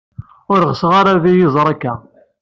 Ur 0.53 0.61
ɣseɣ 0.71 0.91
ara 0.99 1.11
ad 1.15 1.25
iyi-iẓer 1.31 1.67
akka. 1.73 1.93